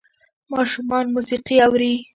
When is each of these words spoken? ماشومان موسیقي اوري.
ماشومان 0.53 1.05
موسیقي 1.15 1.55
اوري. 1.65 1.93